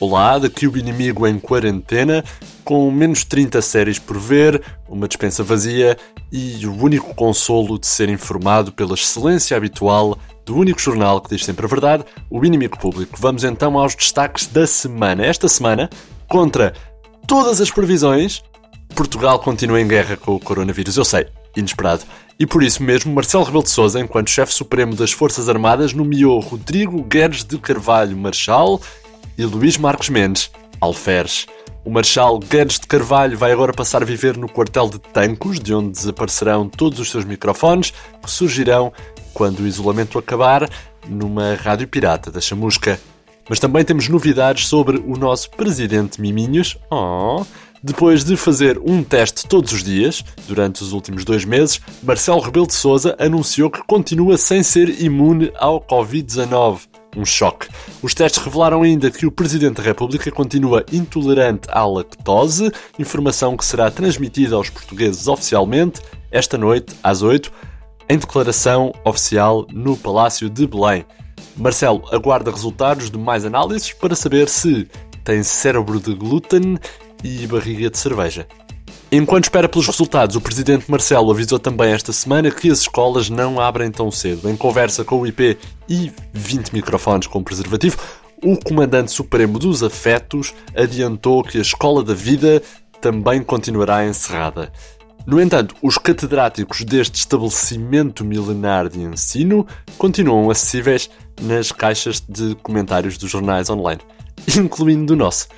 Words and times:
Olá, 0.00 0.38
daqui 0.38 0.68
o 0.68 0.78
inimigo 0.78 1.26
em 1.26 1.40
quarentena, 1.40 2.22
com 2.64 2.88
menos 2.88 3.24
30 3.24 3.60
séries 3.60 3.98
por 3.98 4.16
ver, 4.16 4.62
uma 4.88 5.08
dispensa 5.08 5.42
vazia 5.42 5.96
e 6.30 6.64
o 6.64 6.72
único 6.72 7.12
consolo 7.16 7.76
de 7.80 7.88
ser 7.88 8.08
informado 8.08 8.70
pela 8.70 8.94
excelência 8.94 9.56
habitual 9.56 10.16
do 10.46 10.56
único 10.56 10.80
jornal 10.80 11.20
que 11.20 11.34
diz 11.34 11.44
sempre 11.44 11.66
a 11.66 11.68
verdade, 11.68 12.04
o 12.30 12.44
inimigo 12.44 12.78
público. 12.78 13.16
Vamos 13.18 13.42
então 13.42 13.76
aos 13.76 13.96
destaques 13.96 14.46
da 14.46 14.68
semana. 14.68 15.26
Esta 15.26 15.48
semana, 15.48 15.90
contra 16.28 16.74
todas 17.26 17.60
as 17.60 17.72
previsões, 17.72 18.44
Portugal 18.94 19.40
continua 19.40 19.80
em 19.80 19.88
guerra 19.88 20.16
com 20.16 20.36
o 20.36 20.40
coronavírus. 20.40 20.96
Eu 20.96 21.04
sei, 21.04 21.26
inesperado. 21.56 22.04
E 22.38 22.46
por 22.46 22.62
isso 22.62 22.84
mesmo, 22.84 23.12
Marcelo 23.12 23.42
Rebelo 23.42 23.64
de 23.64 23.70
Sousa, 23.70 23.98
enquanto 23.98 24.30
chefe 24.30 24.54
supremo 24.54 24.94
das 24.94 25.10
Forças 25.10 25.48
Armadas, 25.48 25.92
nomeou 25.92 26.38
Rodrigo 26.38 27.02
Guedes 27.02 27.42
de 27.42 27.58
Carvalho 27.58 28.16
Marchal 28.16 28.80
e 29.38 29.44
Luís 29.44 29.78
Marcos 29.78 30.08
Mendes, 30.08 30.50
alferes. 30.80 31.46
O 31.84 31.90
Marechal 31.90 32.40
Guedes 32.40 32.80
de 32.80 32.88
Carvalho 32.88 33.38
vai 33.38 33.52
agora 33.52 33.72
passar 33.72 34.02
a 34.02 34.04
viver 34.04 34.36
no 34.36 34.48
quartel 34.48 34.90
de 34.90 34.98
Tancos, 34.98 35.60
de 35.60 35.72
onde 35.72 35.92
desaparecerão 35.92 36.68
todos 36.68 36.98
os 36.98 37.08
seus 37.08 37.24
microfones, 37.24 37.92
que 38.22 38.30
surgirão 38.30 38.92
quando 39.32 39.60
o 39.60 39.66
isolamento 39.66 40.18
acabar, 40.18 40.68
numa 41.08 41.54
rádio 41.54 41.86
pirata 41.86 42.32
da 42.32 42.40
Chamusca. 42.40 43.00
Mas 43.48 43.60
também 43.60 43.84
temos 43.84 44.08
novidades 44.08 44.66
sobre 44.66 44.98
o 44.98 45.16
nosso 45.16 45.50
presidente 45.52 46.20
Miminhos. 46.20 46.76
Oh, 46.90 47.44
depois 47.80 48.24
de 48.24 48.36
fazer 48.36 48.78
um 48.84 49.04
teste 49.04 49.46
todos 49.46 49.72
os 49.72 49.84
dias, 49.84 50.22
durante 50.48 50.82
os 50.82 50.92
últimos 50.92 51.24
dois 51.24 51.44
meses, 51.44 51.80
Marcelo 52.02 52.40
Rebelo 52.40 52.66
de 52.66 52.74
Sousa 52.74 53.16
anunciou 53.20 53.70
que 53.70 53.82
continua 53.86 54.36
sem 54.36 54.64
ser 54.64 55.00
imune 55.00 55.52
ao 55.56 55.80
Covid-19 55.80 56.87
um 57.16 57.24
choque. 57.24 57.68
Os 58.02 58.14
testes 58.14 58.42
revelaram 58.42 58.82
ainda 58.82 59.10
que 59.10 59.26
o 59.26 59.30
Presidente 59.32 59.76
da 59.76 59.82
República 59.82 60.30
continua 60.30 60.84
intolerante 60.92 61.68
à 61.70 61.84
lactose, 61.86 62.70
informação 62.98 63.56
que 63.56 63.64
será 63.64 63.90
transmitida 63.90 64.56
aos 64.56 64.70
portugueses 64.70 65.26
oficialmente 65.26 66.00
esta 66.30 66.58
noite, 66.58 66.94
às 67.02 67.22
8, 67.22 67.50
em 68.08 68.18
declaração 68.18 68.92
oficial 69.04 69.66
no 69.72 69.96
Palácio 69.96 70.48
de 70.48 70.66
Belém. 70.66 71.04
Marcelo 71.56 72.04
aguarda 72.12 72.50
resultados 72.50 73.10
de 73.10 73.18
mais 73.18 73.44
análises 73.44 73.92
para 73.92 74.14
saber 74.14 74.48
se 74.48 74.88
tem 75.24 75.42
cérebro 75.42 76.00
de 76.00 76.14
glúten 76.14 76.78
e 77.22 77.46
barriga 77.46 77.90
de 77.90 77.98
cerveja. 77.98 78.46
Enquanto 79.10 79.44
espera 79.44 79.66
pelos 79.70 79.86
resultados, 79.86 80.36
o 80.36 80.40
presidente 80.40 80.90
Marcelo 80.90 81.30
avisou 81.30 81.58
também 81.58 81.92
esta 81.92 82.12
semana 82.12 82.50
que 82.50 82.70
as 82.70 82.80
escolas 82.80 83.30
não 83.30 83.58
abrem 83.58 83.90
tão 83.90 84.10
cedo. 84.10 84.50
Em 84.50 84.56
conversa 84.56 85.02
com 85.02 85.20
o 85.20 85.26
IP 85.26 85.56
e 85.88 86.12
20 86.34 86.74
microfones 86.74 87.26
com 87.26 87.42
preservativo, 87.42 87.96
o 88.44 88.54
comandante 88.58 89.10
supremo 89.10 89.58
dos 89.58 89.82
afetos 89.82 90.52
adiantou 90.76 91.42
que 91.42 91.56
a 91.56 91.62
escola 91.62 92.04
da 92.04 92.12
vida 92.12 92.62
também 93.00 93.42
continuará 93.42 94.06
encerrada. 94.06 94.70
No 95.26 95.40
entanto, 95.40 95.74
os 95.82 95.96
catedráticos 95.96 96.84
deste 96.84 97.16
estabelecimento 97.16 98.22
milenar 98.22 98.90
de 98.90 99.00
ensino 99.00 99.66
continuam 99.96 100.50
acessíveis 100.50 101.08
nas 101.40 101.72
caixas 101.72 102.20
de 102.20 102.54
comentários 102.56 103.16
dos 103.16 103.30
jornais 103.30 103.70
online, 103.70 104.02
incluindo 104.54 105.06
do 105.06 105.16
nosso, 105.16 105.48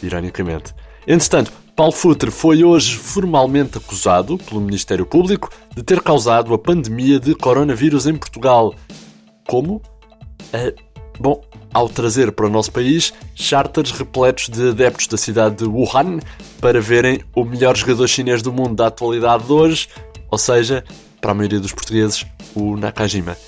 ironicamente. 0.00 0.72
Entretanto, 1.08 1.52
Paulo 1.80 1.94
Futre 1.94 2.30
foi 2.30 2.62
hoje 2.62 2.94
formalmente 2.94 3.78
acusado 3.78 4.36
pelo 4.36 4.60
Ministério 4.60 5.06
Público 5.06 5.48
de 5.74 5.82
ter 5.82 6.02
causado 6.02 6.52
a 6.52 6.58
pandemia 6.58 7.18
de 7.18 7.34
coronavírus 7.34 8.06
em 8.06 8.14
Portugal. 8.14 8.74
Como? 9.48 9.76
Uh, 10.52 10.78
bom, 11.18 11.40
ao 11.72 11.88
trazer 11.88 12.32
para 12.32 12.44
o 12.44 12.50
nosso 12.50 12.70
país 12.70 13.14
charters 13.34 13.92
repletos 13.92 14.50
de 14.50 14.68
adeptos 14.68 15.06
da 15.06 15.16
cidade 15.16 15.56
de 15.56 15.64
Wuhan 15.64 16.18
para 16.60 16.82
verem 16.82 17.22
o 17.34 17.46
melhor 17.46 17.74
jogador 17.74 18.06
chinês 18.08 18.42
do 18.42 18.52
mundo 18.52 18.74
da 18.74 18.88
atualidade 18.88 19.44
de 19.44 19.52
hoje, 19.52 19.88
ou 20.30 20.36
seja, 20.36 20.84
para 21.18 21.30
a 21.30 21.34
maioria 21.34 21.60
dos 21.60 21.72
portugueses, 21.72 22.26
o 22.54 22.76
Nakajima. 22.76 23.38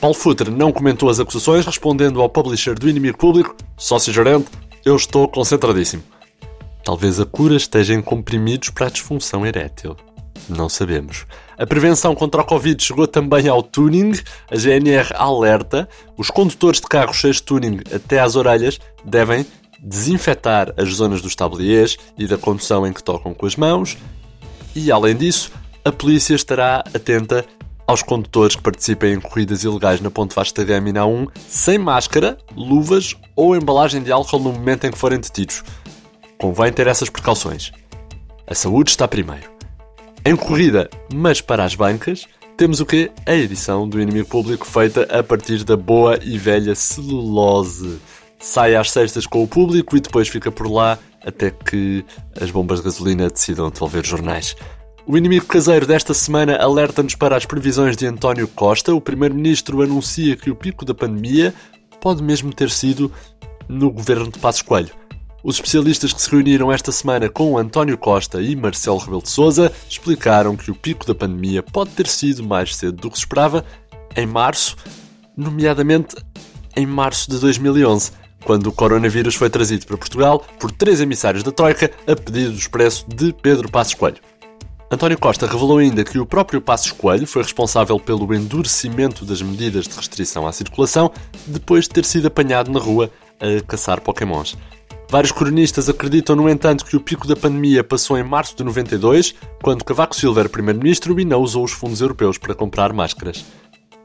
Paulo 0.00 0.16
Futre 0.16 0.50
não 0.50 0.72
comentou 0.72 1.10
as 1.10 1.20
acusações, 1.20 1.66
respondendo 1.66 2.22
ao 2.22 2.30
publisher 2.30 2.74
do 2.74 2.88
inimigo 2.88 3.18
público, 3.18 3.54
sócio-gerente, 3.76 4.46
eu 4.82 4.96
estou 4.96 5.28
concentradíssimo. 5.28 6.15
Talvez 6.86 7.18
a 7.18 7.26
cura 7.26 7.56
esteja 7.56 7.94
em 7.94 8.00
comprimidos 8.00 8.70
para 8.70 8.86
a 8.86 8.90
disfunção 8.90 9.44
erétil. 9.44 9.96
Não 10.48 10.68
sabemos. 10.68 11.26
A 11.58 11.66
prevenção 11.66 12.14
contra 12.14 12.42
o 12.42 12.44
Covid 12.44 12.80
chegou 12.80 13.08
também 13.08 13.48
ao 13.48 13.60
tuning. 13.60 14.12
A 14.48 14.54
GNR 14.54 15.08
alerta: 15.16 15.88
os 16.16 16.30
condutores 16.30 16.80
de 16.80 16.86
carros 16.86 17.16
cheios 17.16 17.38
de 17.38 17.42
tuning 17.42 17.80
até 17.92 18.20
às 18.20 18.36
orelhas 18.36 18.78
devem 19.04 19.44
desinfetar 19.80 20.72
as 20.76 20.90
zonas 20.90 21.20
dos 21.20 21.34
tabliers 21.34 21.96
e 22.16 22.24
da 22.24 22.38
condução 22.38 22.86
em 22.86 22.92
que 22.92 23.02
tocam 23.02 23.34
com 23.34 23.46
as 23.46 23.56
mãos. 23.56 23.98
E 24.72 24.92
além 24.92 25.16
disso, 25.16 25.50
a 25.84 25.90
polícia 25.90 26.36
estará 26.36 26.84
atenta 26.94 27.44
aos 27.84 28.00
condutores 28.00 28.54
que 28.54 28.62
participem 28.62 29.14
em 29.14 29.20
corridas 29.20 29.64
ilegais 29.64 30.00
na 30.00 30.10
Ponte 30.10 30.36
Vasta 30.36 30.62
Gama 30.62 30.90
e 30.90 30.92
na 30.92 31.04
1 31.04 31.26
sem 31.48 31.78
máscara, 31.78 32.38
luvas 32.56 33.16
ou 33.34 33.56
embalagem 33.56 34.04
de 34.04 34.12
álcool 34.12 34.38
no 34.38 34.52
momento 34.52 34.86
em 34.86 34.92
que 34.92 34.98
forem 34.98 35.18
detidos. 35.18 35.64
Convém 36.38 36.72
ter 36.72 36.86
essas 36.86 37.08
precauções. 37.08 37.72
A 38.46 38.54
saúde 38.54 38.90
está 38.90 39.08
primeiro. 39.08 39.50
Em 40.24 40.36
corrida, 40.36 40.90
mas 41.12 41.40
para 41.40 41.64
as 41.64 41.74
bancas, 41.74 42.26
temos 42.56 42.80
o 42.80 42.86
quê? 42.86 43.10
A 43.26 43.34
edição 43.34 43.88
do 43.88 44.00
Inimigo 44.00 44.28
Público 44.28 44.66
feita 44.66 45.02
a 45.10 45.22
partir 45.22 45.62
da 45.64 45.76
boa 45.76 46.18
e 46.22 46.38
velha 46.38 46.74
celulose. 46.74 47.98
Sai 48.38 48.74
às 48.74 48.90
sextas 48.90 49.26
com 49.26 49.42
o 49.42 49.48
público 49.48 49.96
e 49.96 50.00
depois 50.00 50.28
fica 50.28 50.50
por 50.50 50.70
lá 50.70 50.98
até 51.24 51.50
que 51.50 52.04
as 52.40 52.50
bombas 52.50 52.78
de 52.78 52.84
gasolina 52.84 53.28
decidam 53.28 53.70
devolver 53.70 54.04
jornais. 54.06 54.56
O 55.06 55.16
inimigo 55.16 55.46
caseiro 55.46 55.86
desta 55.86 56.12
semana 56.12 56.56
alerta-nos 56.56 57.14
para 57.14 57.36
as 57.36 57.46
previsões 57.46 57.96
de 57.96 58.06
António 58.06 58.48
Costa. 58.48 58.94
O 58.94 59.00
primeiro-ministro 59.00 59.82
anuncia 59.82 60.36
que 60.36 60.50
o 60.50 60.56
pico 60.56 60.84
da 60.84 60.94
pandemia 60.94 61.54
pode 62.00 62.22
mesmo 62.22 62.52
ter 62.52 62.70
sido 62.70 63.12
no 63.68 63.90
governo 63.90 64.30
de 64.30 64.38
Passos 64.38 64.62
Coelho. 64.62 65.05
Os 65.46 65.54
especialistas 65.54 66.12
que 66.12 66.20
se 66.20 66.28
reuniram 66.28 66.72
esta 66.72 66.90
semana 66.90 67.28
com 67.28 67.56
António 67.56 67.96
Costa 67.96 68.42
e 68.42 68.56
Marcelo 68.56 68.98
Rebelo 68.98 69.22
de 69.22 69.28
Sousa 69.28 69.72
explicaram 69.88 70.56
que 70.56 70.72
o 70.72 70.74
pico 70.74 71.06
da 71.06 71.14
pandemia 71.14 71.62
pode 71.62 71.90
ter 71.90 72.08
sido 72.08 72.42
mais 72.42 72.74
cedo 72.74 72.96
do 72.96 73.08
que 73.08 73.16
se 73.16 73.22
esperava, 73.22 73.64
em 74.16 74.26
março, 74.26 74.74
nomeadamente 75.36 76.16
em 76.76 76.84
março 76.84 77.30
de 77.30 77.38
2011, 77.38 78.10
quando 78.44 78.66
o 78.66 78.72
coronavírus 78.72 79.36
foi 79.36 79.48
trazido 79.48 79.86
para 79.86 79.96
Portugal 79.96 80.44
por 80.58 80.72
três 80.72 81.00
emissários 81.00 81.44
da 81.44 81.52
Troika 81.52 81.92
a 82.08 82.16
pedido 82.16 82.50
do 82.50 82.58
expresso 82.58 83.06
de 83.08 83.32
Pedro 83.32 83.70
Passos 83.70 83.94
Coelho. 83.94 84.18
António 84.90 85.16
Costa 85.16 85.46
revelou 85.46 85.78
ainda 85.78 86.02
que 86.02 86.18
o 86.18 86.26
próprio 86.26 86.60
Passos 86.60 86.90
Coelho 86.90 87.24
foi 87.24 87.44
responsável 87.44 88.00
pelo 88.00 88.34
endurecimento 88.34 89.24
das 89.24 89.40
medidas 89.40 89.86
de 89.86 89.94
restrição 89.94 90.44
à 90.44 90.50
circulação 90.50 91.12
depois 91.46 91.84
de 91.84 91.90
ter 91.90 92.04
sido 92.04 92.26
apanhado 92.26 92.68
na 92.68 92.80
rua 92.80 93.08
a 93.38 93.62
caçar 93.64 94.00
pokémons. 94.00 94.56
Vários 95.08 95.30
cronistas 95.30 95.88
acreditam, 95.88 96.34
no 96.34 96.48
entanto, 96.48 96.84
que 96.84 96.96
o 96.96 97.00
pico 97.00 97.28
da 97.28 97.36
pandemia 97.36 97.84
passou 97.84 98.18
em 98.18 98.24
março 98.24 98.56
de 98.56 98.64
92, 98.64 99.34
quando 99.62 99.84
Cavaco 99.84 100.16
Silva 100.16 100.40
era 100.40 100.48
primeiro-ministro 100.48 101.18
e 101.20 101.24
não 101.24 101.40
usou 101.40 101.64
os 101.64 101.72
fundos 101.72 102.00
europeus 102.00 102.38
para 102.38 102.54
comprar 102.54 102.92
máscaras. 102.92 103.44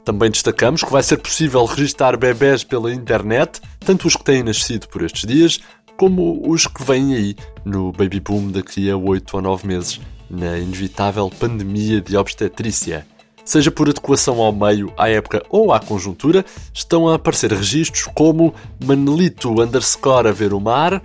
Também 0.04 0.30
destacamos 0.30 0.82
que 0.82 0.92
vai 0.92 1.02
ser 1.02 1.16
possível 1.16 1.64
registar 1.64 2.16
bebés 2.16 2.62
pela 2.62 2.94
internet, 2.94 3.60
tanto 3.80 4.06
os 4.06 4.14
que 4.14 4.24
têm 4.24 4.44
nascido 4.44 4.88
por 4.88 5.02
estes 5.02 5.26
dias, 5.26 5.60
como 5.96 6.42
os 6.48 6.66
que 6.66 6.84
vêm 6.84 7.14
aí 7.14 7.36
no 7.64 7.92
baby 7.92 8.20
boom 8.20 8.50
daqui 8.50 8.90
a 8.90 8.96
8 8.96 9.36
ou 9.36 9.42
9 9.42 9.66
meses, 9.66 10.00
na 10.30 10.58
inevitável 10.58 11.30
pandemia 11.30 12.00
de 12.00 12.16
obstetrícia. 12.16 13.06
Seja 13.44 13.70
por 13.70 13.88
adequação 13.88 14.40
ao 14.40 14.52
meio, 14.52 14.92
à 14.96 15.08
época 15.08 15.42
ou 15.50 15.72
à 15.72 15.80
conjuntura, 15.80 16.44
estão 16.72 17.08
a 17.08 17.16
aparecer 17.16 17.52
registros 17.52 18.08
como 18.14 18.54
Manelito 18.84 19.60
underscore 19.60 20.28
a 20.28 20.32
ver 20.32 20.52
o 20.52 20.60
mar, 20.60 21.02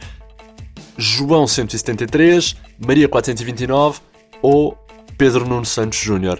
João 0.98 1.48
173, 1.48 2.56
Maria 2.80 3.07
429 3.07 4.00
ou 4.42 4.78
Pedro 5.18 5.48
Nuno 5.48 5.66
Santos 5.66 6.00
Júnior. 6.00 6.39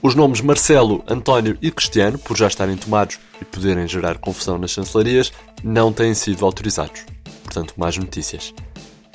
Os 0.00 0.14
nomes 0.14 0.40
Marcelo, 0.40 1.02
António 1.08 1.58
e 1.60 1.70
Cristiano, 1.70 2.18
por 2.18 2.36
já 2.36 2.46
estarem 2.46 2.76
tomados 2.76 3.18
e 3.40 3.44
poderem 3.44 3.86
gerar 3.88 4.18
confusão 4.18 4.56
nas 4.56 4.70
chancelarias, 4.70 5.32
não 5.62 5.92
têm 5.92 6.14
sido 6.14 6.44
autorizados. 6.44 7.04
Portanto, 7.42 7.74
mais 7.76 7.96
notícias. 7.96 8.54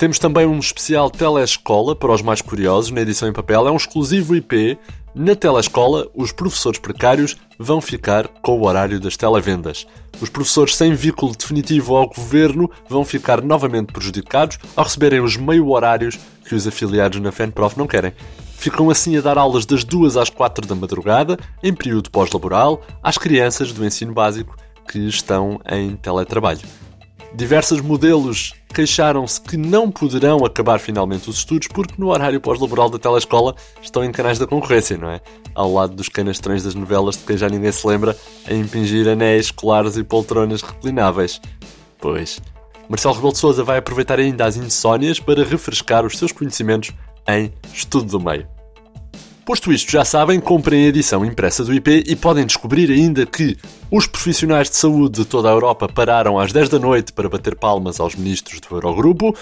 Temos 0.04 0.18
também 0.18 0.44
um 0.44 0.58
especial 0.58 1.08
telescola 1.08 1.96
para 1.96 2.12
os 2.12 2.20
mais 2.20 2.42
curiosos 2.42 2.90
na 2.90 3.00
edição 3.00 3.26
em 3.26 3.32
papel. 3.32 3.66
É 3.66 3.70
um 3.70 3.76
exclusivo 3.76 4.36
IP 4.36 4.78
na 5.14 5.34
telescola, 5.34 6.06
os 6.14 6.30
professores 6.30 6.78
precários 6.78 7.38
vão 7.58 7.80
ficar 7.80 8.28
com 8.28 8.58
o 8.58 8.66
horário 8.66 9.00
das 9.00 9.16
televendas. 9.16 9.86
Os 10.20 10.28
professores 10.28 10.76
sem 10.76 10.92
vínculo 10.92 11.34
definitivo 11.34 11.96
ao 11.96 12.06
governo 12.06 12.70
vão 12.86 13.02
ficar 13.02 13.40
novamente 13.40 13.94
prejudicados 13.94 14.58
ao 14.76 14.84
receberem 14.84 15.20
os 15.20 15.38
meio 15.38 15.70
horários 15.70 16.18
que 16.46 16.54
os 16.54 16.66
afiliados 16.66 17.18
na 17.18 17.32
FENPROF 17.32 17.78
não 17.78 17.86
querem. 17.86 18.12
Ficam 18.58 18.90
assim 18.90 19.16
a 19.16 19.22
dar 19.22 19.38
aulas 19.38 19.64
das 19.64 19.84
2 19.84 20.18
às 20.18 20.28
4 20.28 20.66
da 20.66 20.74
madrugada, 20.74 21.38
em 21.62 21.72
período 21.72 22.10
pós-laboral, 22.10 22.82
às 23.02 23.16
crianças 23.16 23.72
do 23.72 23.82
ensino 23.86 24.12
básico 24.12 24.54
que 24.86 24.98
estão 24.98 25.62
em 25.66 25.96
teletrabalho. 25.96 26.60
Diversos 27.36 27.80
modelos 27.80 28.54
queixaram-se 28.72 29.40
que 29.40 29.56
não 29.56 29.90
poderão 29.90 30.44
acabar 30.44 30.78
finalmente 30.78 31.28
os 31.28 31.38
estudos 31.38 31.66
porque 31.66 31.94
no 31.98 32.10
horário 32.10 32.40
pós-laboral 32.40 32.88
da 32.88 32.96
telescola 32.96 33.56
estão 33.82 34.04
em 34.04 34.12
canais 34.12 34.38
da 34.38 34.46
concorrência, 34.46 34.96
não 34.96 35.10
é? 35.10 35.20
Ao 35.52 35.72
lado 35.72 35.96
dos 35.96 36.08
canastrões 36.08 36.62
das 36.62 36.76
novelas 36.76 37.16
de 37.16 37.24
quem 37.24 37.36
já 37.36 37.48
ninguém 37.48 37.72
se 37.72 37.84
lembra 37.88 38.16
a 38.48 38.54
impingir 38.54 39.08
anéis, 39.08 39.50
colares 39.50 39.96
e 39.96 40.04
poltronas 40.04 40.62
reclináveis. 40.62 41.40
Pois, 41.98 42.40
Marcelo 42.88 43.14
Rebelo 43.14 43.32
de 43.32 43.38
Sousa 43.38 43.64
vai 43.64 43.78
aproveitar 43.78 44.20
ainda 44.20 44.44
as 44.44 44.56
insónias 44.56 45.18
para 45.18 45.42
refrescar 45.42 46.06
os 46.06 46.16
seus 46.16 46.30
conhecimentos 46.30 46.92
em 47.26 47.52
estudo 47.72 48.06
do 48.06 48.20
meio. 48.20 48.53
Posto 49.44 49.70
isto, 49.70 49.92
já 49.92 50.06
sabem, 50.06 50.40
comprem 50.40 50.86
a 50.86 50.88
edição 50.88 51.22
impressa 51.22 51.62
do 51.62 51.74
IP 51.74 52.04
e 52.06 52.16
podem 52.16 52.46
descobrir 52.46 52.90
ainda 52.90 53.26
que 53.26 53.58
os 53.90 54.06
profissionais 54.06 54.70
de 54.70 54.76
saúde 54.76 55.20
de 55.20 55.24
toda 55.26 55.50
a 55.50 55.52
Europa 55.52 55.86
pararam 55.86 56.38
às 56.38 56.50
10 56.50 56.70
da 56.70 56.78
noite 56.78 57.12
para 57.12 57.28
bater 57.28 57.54
palmas 57.54 58.00
aos 58.00 58.14
ministros 58.14 58.58
do 58.60 58.74
Eurogrupo, 58.74 59.36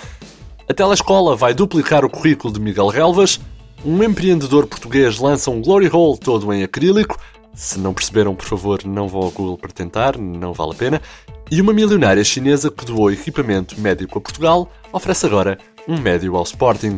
a 0.68 0.74
telescola 0.74 1.36
vai 1.36 1.54
duplicar 1.54 2.04
o 2.04 2.10
currículo 2.10 2.52
de 2.52 2.58
Miguel 2.58 2.88
Relvas, 2.88 3.38
um 3.84 4.02
empreendedor 4.02 4.66
português 4.66 5.20
lança 5.20 5.52
um 5.52 5.62
glory 5.62 5.88
hole 5.88 6.18
todo 6.18 6.52
em 6.52 6.64
acrílico, 6.64 7.16
se 7.54 7.78
não 7.78 7.94
perceberam, 7.94 8.34
por 8.34 8.46
favor, 8.46 8.84
não 8.84 9.06
vão 9.06 9.22
ao 9.22 9.30
Google 9.30 9.56
para 9.56 9.70
tentar, 9.70 10.18
não 10.18 10.52
vale 10.52 10.72
a 10.72 10.74
pena, 10.74 11.02
e 11.48 11.60
uma 11.60 11.72
milionária 11.72 12.24
chinesa 12.24 12.72
que 12.72 12.84
doou 12.84 13.12
equipamento 13.12 13.80
médico 13.80 14.18
a 14.18 14.20
Portugal 14.20 14.68
oferece 14.92 15.26
agora 15.26 15.58
um 15.86 15.96
médio 16.00 16.34
ao 16.36 16.42
Sporting. 16.42 16.96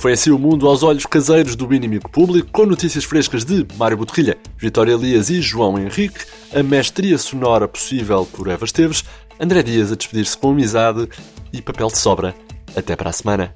Foi 0.00 0.14
assim 0.14 0.30
o 0.30 0.38
mundo 0.38 0.66
aos 0.66 0.82
olhos 0.82 1.04
caseiros 1.04 1.54
do 1.54 1.74
inimigo 1.74 2.08
público, 2.08 2.48
com 2.50 2.64
notícias 2.64 3.04
frescas 3.04 3.44
de 3.44 3.66
Mário 3.76 3.98
Botelhilha, 3.98 4.38
Vitória 4.56 4.94
Elias 4.94 5.28
e 5.28 5.42
João 5.42 5.78
Henrique, 5.78 6.24
a 6.54 6.62
mestria 6.62 7.18
sonora 7.18 7.68
possível 7.68 8.24
por 8.24 8.48
Eva 8.48 8.64
Esteves, 8.64 9.04
André 9.38 9.62
Dias 9.62 9.92
a 9.92 9.96
despedir-se 9.96 10.38
com 10.38 10.52
amizade 10.52 11.06
e 11.52 11.60
papel 11.60 11.88
de 11.88 11.98
sobra. 11.98 12.34
Até 12.74 12.96
para 12.96 13.10
a 13.10 13.12
semana. 13.12 13.52